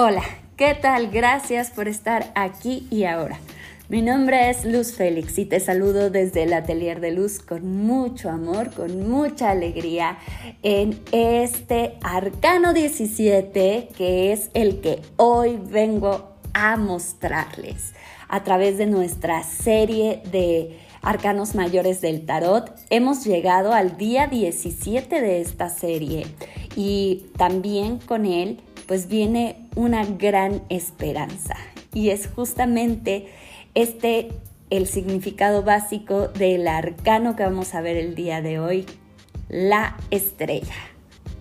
[0.00, 0.22] Hola,
[0.56, 1.10] ¿qué tal?
[1.10, 3.40] Gracias por estar aquí y ahora.
[3.88, 8.30] Mi nombre es Luz Félix y te saludo desde el Atelier de Luz con mucho
[8.30, 10.16] amor, con mucha alegría
[10.62, 17.92] en este Arcano 17 que es el que hoy vengo a mostrarles
[18.28, 22.72] a través de nuestra serie de Arcanos Mayores del Tarot.
[22.90, 26.24] Hemos llegado al día 17 de esta serie
[26.76, 31.54] y también con él pues viene una gran esperanza.
[31.92, 33.28] Y es justamente
[33.74, 34.30] este
[34.70, 38.86] el significado básico del arcano que vamos a ver el día de hoy,
[39.48, 40.74] la estrella.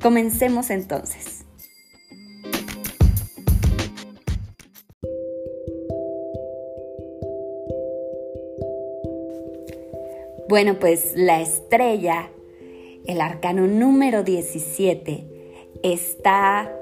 [0.02, 1.46] Comencemos entonces.
[10.50, 12.30] Bueno, pues la estrella,
[13.06, 15.28] el arcano número 17,
[15.84, 16.77] está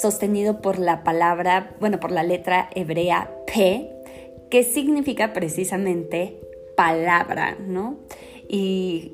[0.00, 3.90] sostenido por la palabra, bueno, por la letra hebrea P,
[4.50, 6.40] que significa precisamente
[6.76, 7.96] palabra, ¿no?
[8.48, 9.12] ¿Y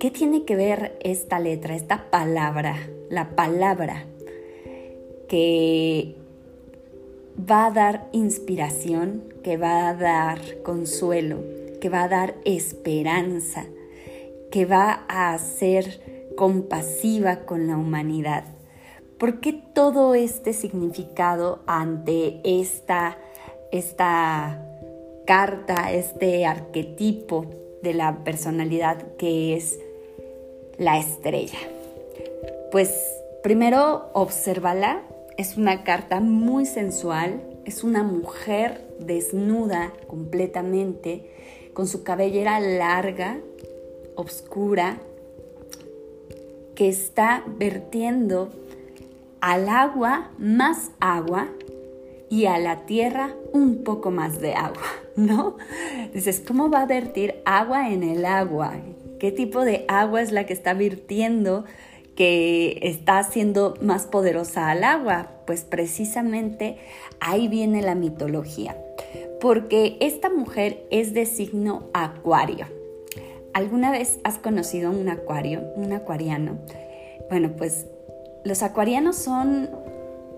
[0.00, 4.06] qué tiene que ver esta letra, esta palabra, la palabra
[5.28, 6.14] que
[7.38, 11.38] va a dar inspiración, que va a dar consuelo,
[11.80, 13.66] que va a dar esperanza,
[14.50, 18.55] que va a ser compasiva con la humanidad?
[19.18, 23.16] ¿Por qué todo este significado ante esta,
[23.72, 24.62] esta
[25.26, 27.46] carta, este arquetipo
[27.82, 29.78] de la personalidad que es
[30.76, 31.58] la estrella?
[32.70, 32.92] Pues
[33.42, 35.00] primero obsérvala,
[35.38, 41.30] es una carta muy sensual, es una mujer desnuda completamente,
[41.72, 43.38] con su cabellera larga,
[44.14, 44.98] oscura,
[46.74, 48.50] que está vertiendo
[49.46, 51.46] al agua más agua
[52.28, 54.82] y a la tierra un poco más de agua,
[55.16, 55.56] ¿no?
[56.12, 58.74] Dices, ¿cómo va a vertir agua en el agua?
[59.20, 61.64] ¿Qué tipo de agua es la que está virtiendo
[62.16, 65.30] que está haciendo más poderosa al agua?
[65.46, 66.78] Pues precisamente
[67.20, 68.76] ahí viene la mitología,
[69.40, 72.66] porque esta mujer es de signo acuario.
[73.54, 76.58] ¿Alguna vez has conocido un acuario, un acuariano?
[77.30, 77.86] Bueno, pues
[78.46, 79.68] los acuarianos son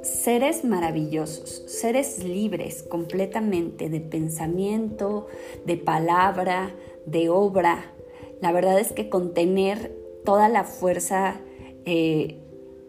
[0.00, 5.26] seres maravillosos, seres libres completamente de pensamiento,
[5.66, 6.74] de palabra,
[7.04, 7.92] de obra.
[8.40, 11.42] La verdad es que contener toda la fuerza
[11.84, 12.38] eh,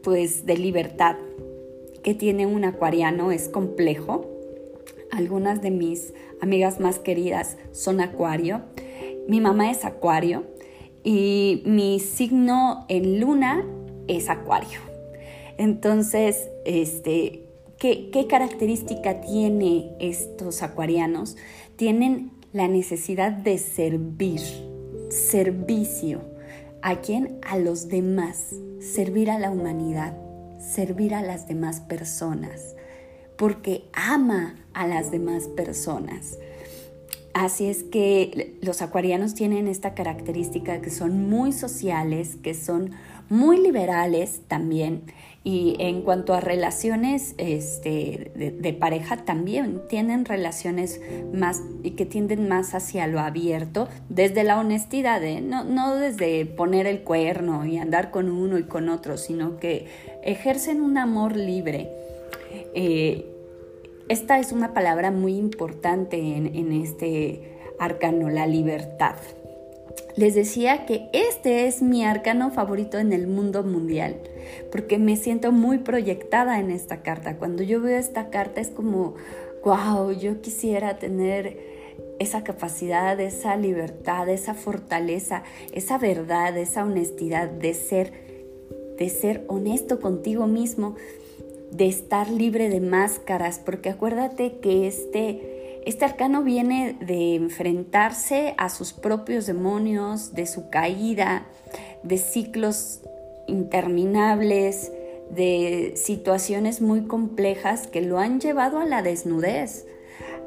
[0.03, 1.18] pues de libertad
[2.01, 4.25] que tiene un acuariano es complejo.
[5.12, 8.62] Algunas de mis amigas más queridas son acuario.
[9.28, 10.46] Mi mamá es acuario
[11.03, 13.66] y mi signo en luna
[14.07, 14.88] es acuario.
[15.59, 17.43] Entonces, este,
[17.77, 21.35] ¿qué, ¿qué característica tiene estos acuarianos?
[21.75, 24.39] Tienen la necesidad de servir,
[25.09, 26.21] servicio.
[26.81, 27.39] ¿A quién?
[27.45, 30.17] A los demás, servir a la humanidad,
[30.61, 32.77] servir a las demás personas,
[33.37, 36.37] porque ama a las demás personas.
[37.33, 42.91] Así es que los acuarianos tienen esta característica que son muy sociales, que son
[43.27, 45.03] muy liberales también
[45.44, 51.00] y en cuanto a relaciones este, de, pareja, también tienen relaciones
[51.33, 51.61] más
[51.95, 55.39] que tienden más hacia lo abierto, desde la honestidad, ¿eh?
[55.41, 59.88] no, no desde poner el cuerno y andar con uno y con otro, sino que
[60.23, 61.89] ejercen un amor libre.
[62.75, 63.25] Eh,
[64.09, 69.16] esta es una palabra muy importante en, en este arcano, la libertad.
[70.19, 74.18] Les decía que este es mi arcano favorito en el mundo mundial,
[74.69, 77.38] porque me siento muy proyectada en esta carta.
[77.38, 79.16] Cuando yo veo esta carta es como,
[79.63, 81.57] wow, yo quisiera tener
[82.19, 88.12] esa capacidad, esa libertad, esa fortaleza, esa verdad, esa honestidad de ser,
[88.98, 90.98] de ser honesto contigo mismo,
[91.72, 95.49] de estar libre de máscaras, porque acuérdate que este
[95.85, 101.45] este arcano viene de enfrentarse a sus propios demonios, de su caída,
[102.03, 103.01] de ciclos
[103.47, 104.91] interminables,
[105.29, 109.85] de situaciones muy complejas que lo han llevado a la desnudez,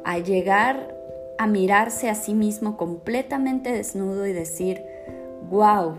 [0.04, 0.96] a llegar
[1.38, 4.82] a mirarse a sí mismo completamente desnudo y decir,
[5.50, 5.94] wow,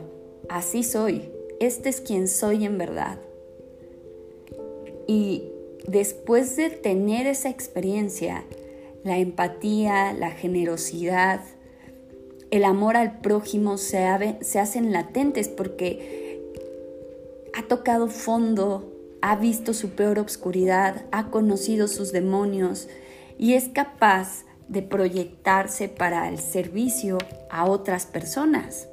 [0.49, 3.19] así soy, este es quien soy en verdad.
[5.07, 5.49] Y
[5.87, 8.43] después de tener esa experiencia,
[9.03, 11.41] la empatía, la generosidad,
[12.53, 16.39] el amor al prójimo se, hacen latentes porque
[17.55, 18.91] ha tocado fondo
[19.23, 22.89] ha visto su peor obscuridad, ha conocido sus demonios
[23.39, 27.17] y es capaz de proyectarse para el servicio
[27.49, 28.87] a otras personas.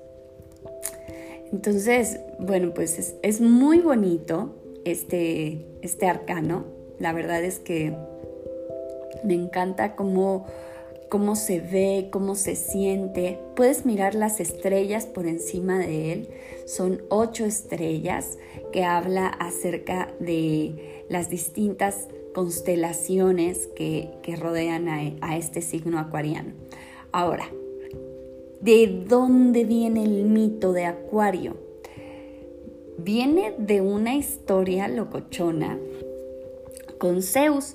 [1.53, 4.55] Entonces, bueno, pues es, muy bonito
[4.87, 6.65] este, este arcano.
[6.99, 7.95] La verdad es que
[9.25, 10.47] me encanta cómo,
[11.09, 13.39] cómo se ve, cómo se siente.
[13.55, 16.29] Puedes mirar las estrellas por encima de él.
[16.67, 18.39] Son ocho estrellas
[18.73, 26.53] que habla acerca de las distintas constelaciones que, rodean a, a este signo acuariano.
[27.13, 27.51] Ahora,
[28.61, 31.57] ¿de dónde viene el mito de Acuario?
[32.99, 35.79] Viene de una historia locochona
[36.99, 37.75] con Zeus.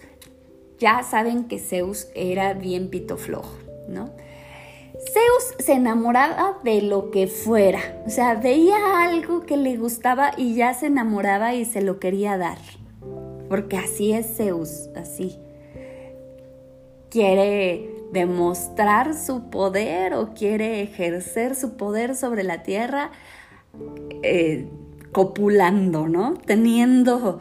[0.79, 3.57] Ya saben que Zeus era bien pito flojo,
[3.87, 4.11] ¿no?
[5.11, 10.55] Zeus se enamoraba de lo que fuera, o sea, veía algo que le gustaba y
[10.55, 12.57] ya se enamoraba y se lo quería dar,
[13.49, 15.37] porque así es Zeus, así.
[17.09, 23.11] Quiere demostrar su poder o quiere ejercer su poder sobre la tierra
[24.23, 24.67] eh,
[25.11, 26.33] copulando, ¿no?
[26.45, 27.39] Teniendo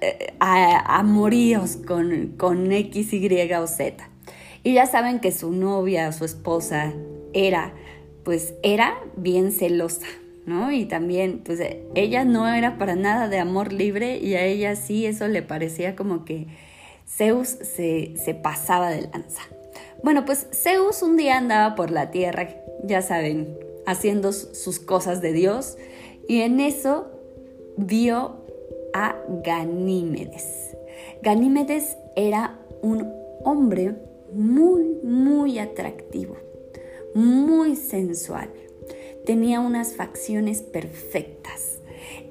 [0.00, 4.08] eh, amoríos con, con X, Y o Z.
[4.64, 6.92] Y ya saben que su novia, su esposa,
[7.32, 7.72] era,
[8.24, 10.06] pues era bien celosa,
[10.46, 10.72] ¿no?
[10.72, 11.60] Y también, pues
[11.94, 15.96] ella no era para nada de amor libre y a ella sí eso le parecía
[15.96, 16.46] como que
[17.06, 19.42] Zeus se, se pasaba de lanza.
[20.02, 22.48] Bueno, pues Zeus un día andaba por la tierra,
[22.84, 23.56] ya saben,
[23.86, 25.76] haciendo sus cosas de Dios
[26.28, 27.10] y en eso
[27.76, 28.37] vio
[28.92, 30.76] a Ganímedes.
[31.22, 33.12] Ganímedes era un
[33.44, 33.96] hombre
[34.32, 36.36] muy, muy atractivo,
[37.14, 38.50] muy sensual.
[39.24, 41.80] Tenía unas facciones perfectas.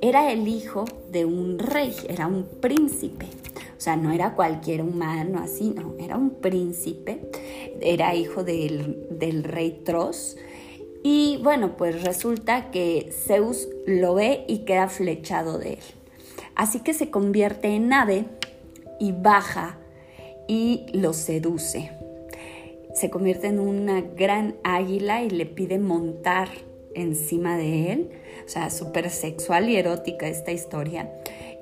[0.02, 3.26] Era el hijo de un rey, era un príncipe.
[3.78, 7.22] O sea, no era cualquier humano así, no, era un príncipe.
[7.82, 10.38] Era hijo del, del rey Tros.
[11.04, 15.97] Y bueno, pues resulta que Zeus lo ve y queda flechado de él.
[16.58, 18.26] Así que se convierte en ave
[19.00, 19.78] y baja
[20.48, 21.92] y lo seduce.
[22.96, 26.50] Se convierte en una gran águila y le pide montar
[26.96, 28.10] encima de él.
[28.44, 31.14] O sea, súper sexual y erótica esta historia.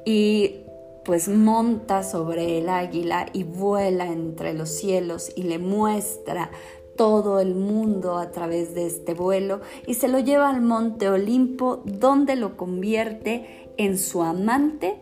[0.05, 0.61] Y
[1.03, 6.51] pues monta sobre el águila y vuela entre los cielos y le muestra
[6.95, 11.81] todo el mundo a través de este vuelo y se lo lleva al monte Olimpo
[11.85, 14.95] donde lo convierte en su amante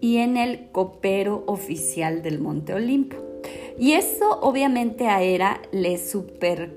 [0.00, 3.16] y en el copero oficial del monte Olimpo.
[3.78, 6.74] Y eso obviamente a Hera le super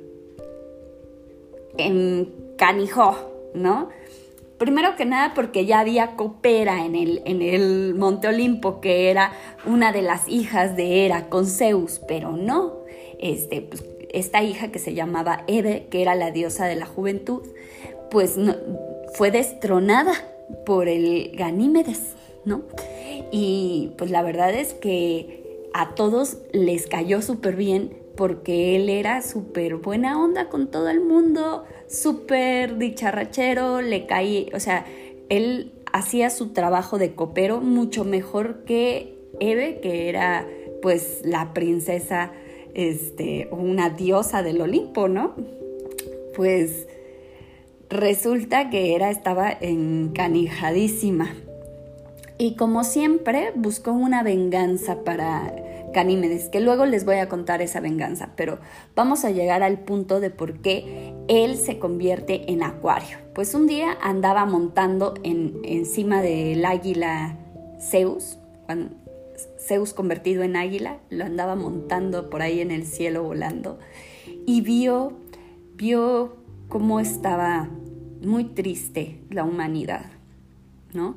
[1.78, 3.16] encanijó,
[3.54, 3.90] ¿no?
[4.58, 9.34] Primero que nada porque ya había copera en el, en el Monte Olimpo, que era
[9.66, 12.74] una de las hijas de Hera con Zeus, pero no.
[13.18, 17.42] Este, pues, esta hija que se llamaba Eve, que era la diosa de la juventud,
[18.10, 18.56] pues no,
[19.14, 20.14] fue destronada
[20.66, 22.16] por el Ganímedes,
[22.46, 22.64] ¿no?
[23.32, 29.22] Y pues la verdad es que a todos les cayó súper bien porque él era
[29.22, 34.86] súper buena onda con todo el mundo, súper dicharrachero, le caí, o sea,
[35.30, 40.48] él hacía su trabajo de copero mucho mejor que Eve, que era
[40.82, 42.32] pues la princesa,
[42.74, 45.36] este, una diosa del Olimpo, ¿no?
[46.36, 46.88] Pues
[47.90, 51.36] resulta que era, estaba encanijadísima
[52.42, 55.54] y como siempre buscó una venganza para
[55.94, 58.58] Ganímedes, que luego les voy a contar esa venganza, pero
[58.96, 63.20] vamos a llegar al punto de por qué él se convierte en acuario.
[63.36, 67.38] Pues un día andaba montando en, encima del águila
[67.80, 68.40] Zeus,
[69.60, 73.80] Zeus convertido en águila, lo andaba montando por ahí en el cielo volando
[74.46, 75.14] y vio,
[75.76, 77.70] vio cómo estaba
[78.22, 80.06] muy triste la humanidad,
[80.94, 81.16] ¿no?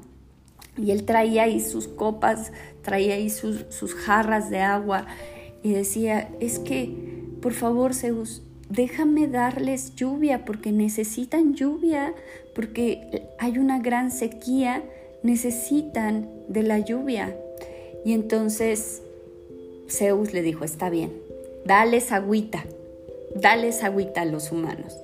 [0.76, 2.52] Y él traía ahí sus copas,
[2.82, 5.06] traía ahí sus, jarras de agua
[5.62, 12.14] y decía, es que, por favor, Zeus, déjame darles lluvia porque necesitan lluvia,
[12.54, 14.82] porque hay una gran sequía,
[15.22, 17.36] necesitan de la lluvia.
[18.04, 19.02] Y entonces
[19.88, 21.12] Zeus le dijo, está bien,
[21.64, 22.64] dales agüita,
[23.34, 24.96] dales agüita a los humanos.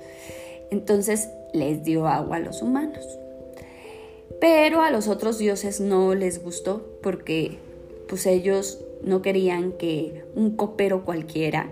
[0.70, 3.04] Entonces les dio agua a los humanos.
[4.40, 7.58] Pero a los otros dioses no les gustó porque
[8.08, 11.68] pues ellos no querían que un copero cualquiera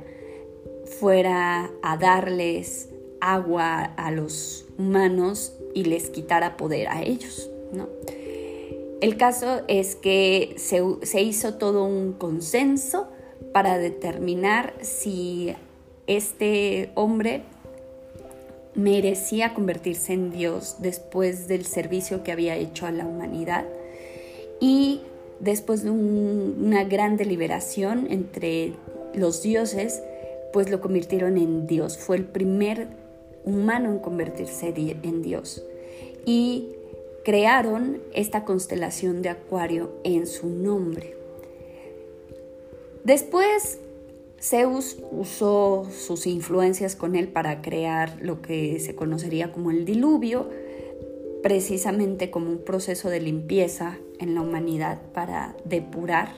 [0.85, 2.89] fuera a darles
[3.21, 7.89] agua a los humanos y les quitara poder a ellos, ¿no?
[9.01, 13.09] El caso es que se, hizo todo un consenso
[13.53, 15.55] para determinar si
[16.09, 17.43] este hombre
[18.75, 23.67] merecía convertirse en Dios después del servicio que había hecho a la humanidad
[24.61, 25.01] y
[25.39, 28.73] después de una gran deliberación entre
[29.15, 30.03] los dioses,
[30.53, 31.99] pues lo convirtieron en Dios.
[31.99, 32.89] Fue el primer
[33.45, 35.65] humano en convertirse en Dios.
[36.27, 36.73] Y
[37.29, 41.15] crearon esta constelación de Acuario en su nombre.
[43.05, 43.81] Después
[44.41, 50.49] Zeus usó sus influencias con él para crear lo que se conocería como el diluvio,
[51.43, 56.31] precisamente como un proceso de limpieza en la humanidad para depurar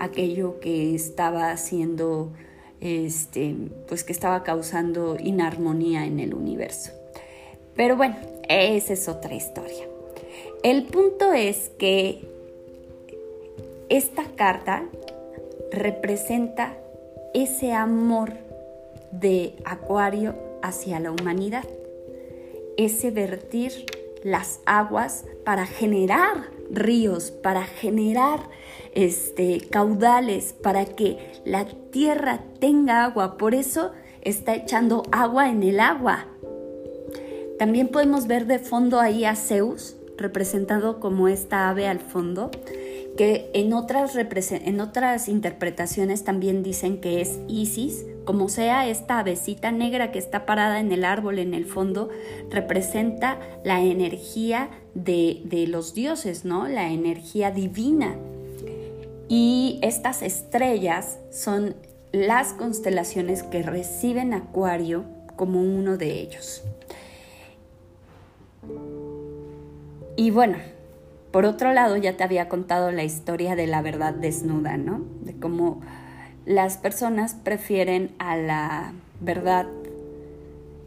[0.00, 2.34] aquello que estaba haciendo,
[2.82, 3.56] este,
[3.88, 6.92] pues que estaba causando inarmonía en el universo.
[7.74, 8.16] Pero bueno,
[8.50, 9.95] esa es otra historia.
[10.66, 12.28] El punto es que
[13.88, 14.82] esta carta
[15.70, 16.76] representa
[17.34, 18.32] ese amor
[19.12, 21.62] de Acuario hacia la humanidad,
[22.76, 23.86] ese vertir
[24.24, 28.40] las aguas para generar ríos, para generar
[28.92, 33.38] este, caudales, para que la tierra tenga agua.
[33.38, 36.26] Por eso está echando agua en el agua.
[37.56, 42.50] También podemos ver de fondo ahí a Zeus, representado como esta ave al fondo,
[43.16, 44.14] que en otras,
[45.28, 50.92] interpretaciones también dicen que es Isis, como sea esta avecita negra que está parada en
[50.92, 52.10] el árbol en el fondo,
[52.50, 56.68] representa la energía de, de los dioses, ¿no?
[56.68, 58.16] La energía divina.
[59.28, 61.74] Y estas estrellas son
[62.12, 65.04] las constelaciones que reciben Acuario
[65.36, 66.62] como uno de ellos.
[70.16, 70.56] Y bueno,
[71.30, 75.02] por otro lado, ya te había contado la historia de la verdad desnuda, ¿no?
[75.20, 75.82] De cómo
[76.46, 79.66] las personas prefieren a la verdad,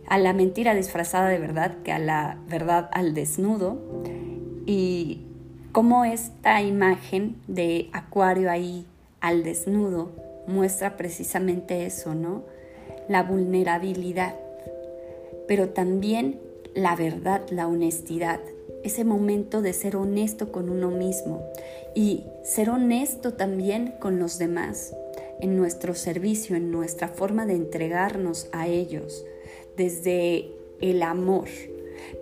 [0.08, 3.78] a la mentira disfrazada de verdad que a la verdad al desnudo.
[4.66, 5.22] Y
[5.72, 8.86] cómo esta imagen de Acuario ahí
[9.22, 10.12] al desnudo
[10.48, 12.44] muestra precisamente eso, ¿no?
[13.08, 14.36] La vulnerabilidad,
[15.48, 16.40] pero también
[16.74, 18.40] la verdad, la honestidad,
[18.84, 21.44] ese momento de ser honesto con uno mismo
[21.96, 24.96] y ser honesto también con los demás,
[25.40, 29.26] en nuestro servicio, en nuestra forma de entregarnos a ellos,
[29.78, 31.48] desde el amor.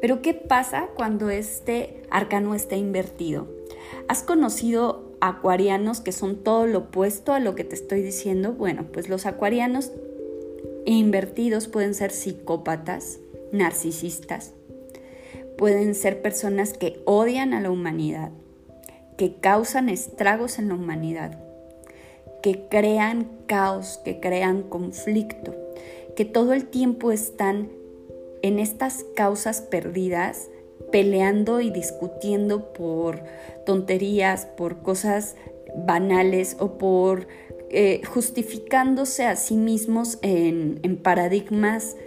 [0.01, 3.47] Pero ¿qué pasa cuando este arcano está invertido?
[4.07, 8.53] ¿Has conocido acuarianos que son todo lo opuesto a lo que te estoy diciendo?
[8.53, 9.91] Bueno, pues los acuarianos
[10.85, 13.19] invertidos pueden ser psicópatas,
[13.51, 14.53] narcisistas,
[15.57, 18.31] pueden ser personas que odian a la humanidad,
[19.17, 21.39] que causan estragos en la humanidad,
[22.41, 25.55] que crean caos, que crean conflicto,
[26.15, 27.69] que todo el tiempo están
[28.41, 30.49] en estas causas perdidas,
[30.91, 33.23] peleando y discutiendo por
[33.65, 35.35] tonterías, por cosas
[35.75, 37.27] banales o por
[37.69, 41.97] eh, justificándose a sí mismos en, en paradigmas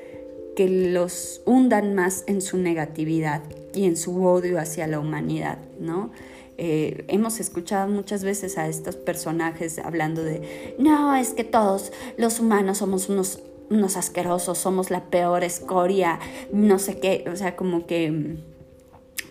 [0.60, 3.40] que los hundan más en su negatividad
[3.72, 6.10] y en su odio hacia la humanidad, ¿no?
[6.58, 12.40] Eh, hemos escuchado muchas veces a estos personajes hablando de, no, es que todos los
[12.40, 13.38] humanos somos unos,
[13.70, 16.18] unos asquerosos, somos la peor escoria,
[16.52, 18.36] no sé qué, o sea, como que mm,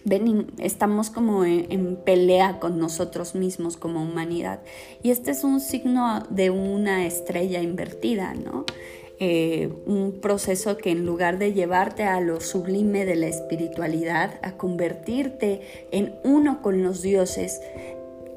[0.06, 4.62] ven, estamos como en, pelea con nosotros mismos como humanidad.
[5.04, 8.66] Y este es un signo de una estrella invertida, ¿no?
[9.22, 14.54] Eh, un proceso que en lugar de llevarte a lo sublime de la espiritualidad, a
[14.54, 15.62] convertirte
[15.92, 17.62] en uno con los dioses,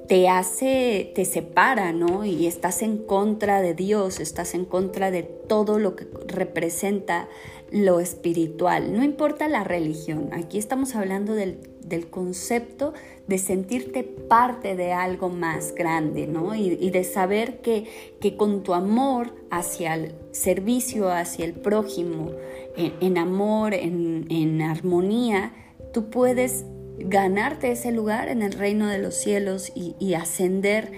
[0.09, 2.25] te hace, te separa, ¿no?
[2.25, 7.29] Y estás en contra de Dios, estás en contra de todo lo que representa
[7.71, 8.95] lo espiritual.
[8.95, 12.93] No importa la religión, aquí estamos hablando del, del concepto
[13.27, 16.55] de sentirte parte de algo más grande, ¿no?
[16.55, 17.87] Y, de saber que,
[18.21, 22.33] que, con tu amor hacia el servicio, hacia el prójimo,
[22.77, 25.53] en, amor, en, armonía,
[25.93, 26.65] tú puedes
[26.99, 30.91] ganarte ese lugar en el reino de los cielos y, ascender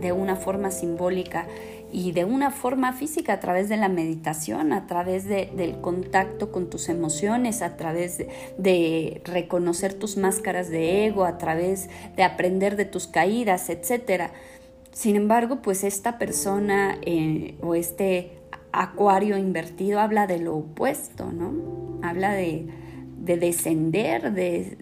[0.00, 1.46] de una forma simbólica
[1.92, 6.70] y de una forma física a través de la meditación, a través del contacto con
[6.70, 8.18] tus emociones, a través
[8.58, 14.30] de, reconocer tus máscaras de ego, a través de aprender de tus caídas, etc.
[14.92, 18.32] Sin embargo, pues esta persona eh, o este
[18.72, 21.98] acuario invertido habla de lo opuesto, ¿no?
[22.02, 22.66] Habla de,
[23.20, 24.76] descender, de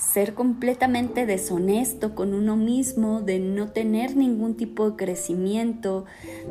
[0.00, 6.06] ser completamente deshonesto con uno mismo, de no tener ningún tipo de crecimiento,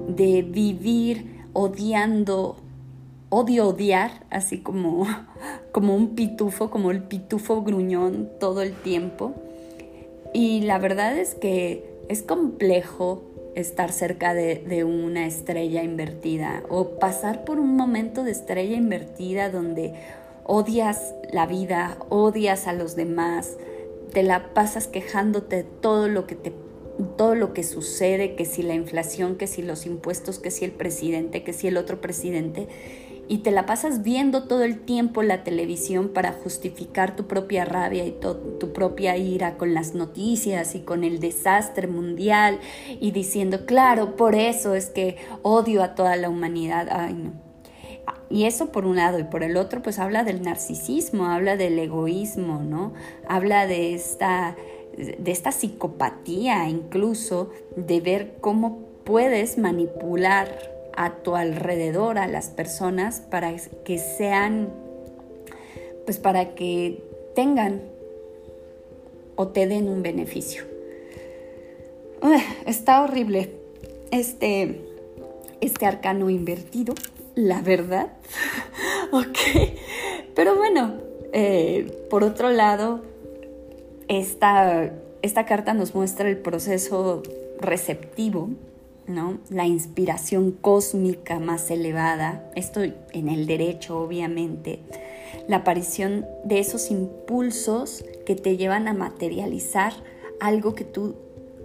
[0.08, 2.58] de vivir odiando,
[3.30, 5.08] odio odiar, así como,
[5.72, 9.34] como un pitufo, como el pitufo gruñón todo el tiempo.
[10.34, 13.24] Y la verdad es que es complejo
[13.56, 19.96] estar cerca de, una estrella invertida o pasar por un momento de estrella invertida donde
[20.50, 23.58] odias la vida, odias a los demás,
[24.14, 26.54] te la pasas quejándote de todo lo que te
[27.16, 30.72] todo lo que sucede, que si la inflación, que si los impuestos, que si el
[30.72, 32.68] presidente, que si el otro presidente
[33.30, 38.04] y te la pasas viendo todo el tiempo la televisión para justificar tu propia rabia
[38.04, 42.60] y tu propia ira con las noticias y con el desastre mundial
[43.00, 46.88] y diciendo, claro, por eso es que odio a toda la humanidad.
[46.92, 47.49] Ay, no.
[48.30, 51.80] Y eso por un lado y por el otro pues habla del narcisismo, habla del
[51.80, 52.94] egoísmo, ¿no?
[53.28, 54.56] Habla de esta
[54.98, 60.50] de esta psicopatía incluso de ver cómo puedes manipular
[60.96, 63.56] a tu alrededor, a las personas, para
[63.86, 64.70] que sean,
[66.06, 67.02] pues para que
[67.36, 67.82] tengan
[69.38, 70.64] o te den un beneficio.
[72.66, 73.50] está horrible
[74.12, 74.82] este,
[75.62, 76.94] este arcano invertido,
[77.48, 78.14] la verdad.
[79.12, 79.38] ok,
[80.36, 80.96] pero bueno,
[81.34, 83.02] eh, por otro lado,
[84.08, 84.92] esta,
[85.22, 87.24] esta carta nos muestra el proceso
[87.60, 88.50] receptivo
[89.50, 94.82] la inspiración cósmica más elevada, esto en el derecho obviamente,
[95.48, 99.94] la aparición de esos impulsos que te llevan a materializar
[100.40, 101.16] algo que tú,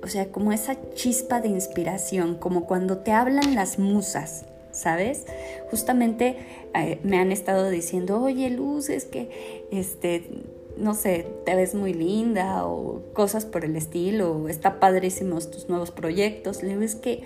[0.03, 5.25] o sea, como esa chispa de inspiración, como cuando te hablan las musas, ¿sabes?
[5.71, 6.37] Justamente
[6.75, 10.29] eh, me han estado diciendo, oye Luz, es que este,
[10.77, 15.91] no sé, te ves muy linda o cosas por el estilo, está padrísimos tus nuevos
[15.91, 16.63] proyectos.
[16.63, 17.23] Le es que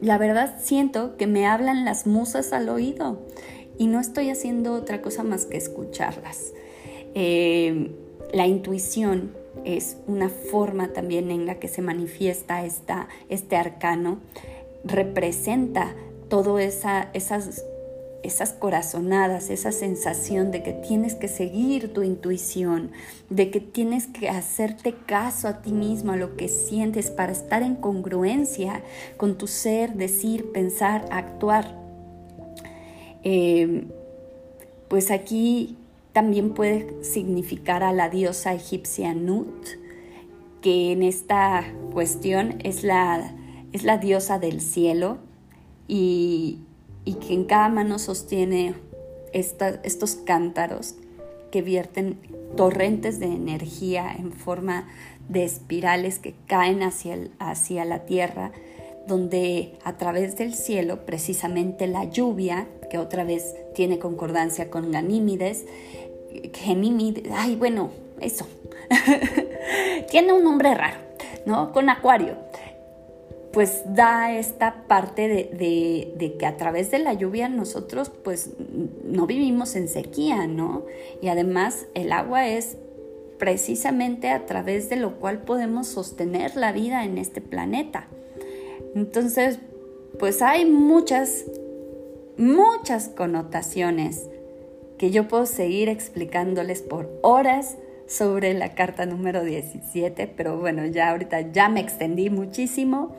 [0.00, 3.18] la verdad siento que me hablan las musas al oído
[3.78, 6.52] y no estoy haciendo otra cosa más que escucharlas.
[7.14, 7.90] Eh,
[8.32, 9.32] la intuición
[9.64, 14.20] es una forma también en la que se manifiesta esta, este arcano,
[14.84, 15.94] representa
[16.32, 17.62] todas esa, esas
[18.22, 22.92] esas corazonadas, esa sensación de que tienes que seguir tu intuición,
[23.28, 27.62] de que tienes que hacerte caso a ti mismo, a lo que sientes para estar
[27.62, 28.82] en congruencia
[29.18, 31.76] con tu ser, decir, pensar, actuar.
[33.24, 33.88] Eh,
[34.88, 35.76] pues aquí
[36.14, 39.66] también puede significar a la diosa egipcia Nut,
[40.62, 43.36] que en esta cuestión es la,
[43.72, 45.18] es la diosa del cielo
[45.94, 46.58] y,
[47.04, 48.74] que en cada mano sostiene
[49.34, 50.94] estos cántaros
[51.50, 52.18] que vierten
[52.56, 54.88] torrentes de energía en forma
[55.28, 58.52] de espirales que caen hacia, hacia la tierra,
[59.06, 65.66] donde a través del cielo, precisamente la lluvia, que otra vez tiene concordancia con Ganímides,
[66.54, 68.46] Genímides, ay bueno, eso,
[70.10, 71.00] tiene un nombre raro,
[71.44, 71.72] ¿no?
[71.72, 72.51] Con Acuario
[73.52, 78.50] pues da esta parte de, que a través de la lluvia nosotros pues
[79.04, 80.84] no vivimos en sequía, ¿no?
[81.20, 82.78] Y además el agua es
[83.38, 88.06] precisamente a través de lo cual podemos sostener la vida en este planeta.
[88.94, 89.58] Entonces,
[90.18, 91.44] pues hay muchas,
[92.36, 94.28] muchas connotaciones
[94.98, 101.10] que yo puedo seguir explicándoles por horas sobre la carta número 17, pero bueno, ya
[101.10, 103.16] ahorita ya me extendí muchísimo.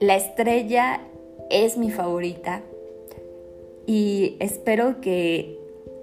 [0.00, 1.02] La estrella
[1.50, 2.62] es mi favorita
[3.86, 5.58] y espero que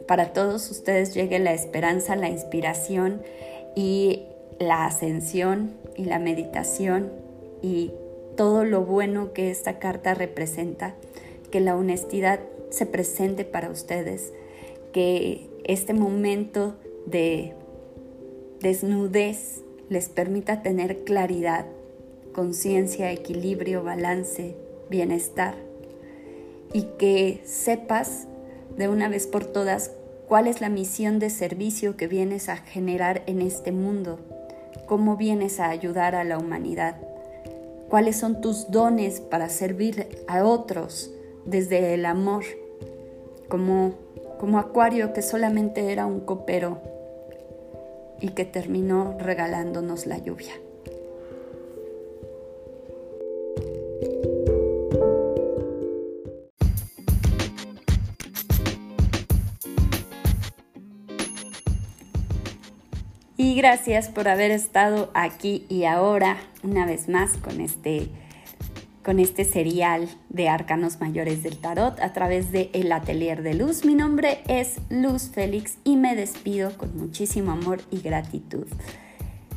[0.07, 3.23] para todos ustedes llegue la esperanza, la inspiración
[3.75, 4.21] y
[4.59, 7.11] la ascensión y la meditación
[7.63, 7.91] y
[8.35, 10.93] todo lo bueno que esta carta representa,
[11.49, 14.31] que la honestidad se presente para ustedes,
[14.93, 16.75] que este momento
[17.07, 17.55] de
[18.59, 21.65] desnudez les permita tener claridad
[22.37, 24.55] conciencia, equilibrio, balance,
[24.91, 25.55] bienestar.
[26.71, 28.27] Y que sepas
[28.77, 29.89] de una vez por todas
[30.27, 34.19] cuál es la misión de servicio que vienes a generar en este mundo,
[34.85, 36.97] cómo vienes a ayudar a la humanidad,
[37.89, 41.09] cuáles son tus dones para servir a otros
[41.43, 42.43] desde el amor,
[43.49, 43.95] como,
[44.39, 46.83] como Acuario que solamente era un copero
[48.21, 50.53] y que terminó regalándonos la lluvia.
[63.39, 68.09] Y gracias por haber estado aquí y ahora una vez más con este
[69.03, 73.85] con este serial de arcanos mayores del tarot a través de El Atelier de Luz.
[73.85, 78.67] Mi nombre es Luz Félix y me despido con muchísimo amor y gratitud.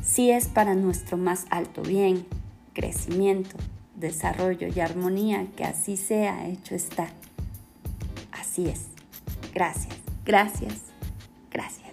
[0.01, 2.25] Si es para nuestro más alto bien,
[2.73, 3.57] crecimiento,
[3.95, 7.09] desarrollo y armonía, que así sea, hecho está.
[8.31, 8.85] Así es.
[9.53, 10.75] Gracias, gracias,
[11.51, 11.90] gracias.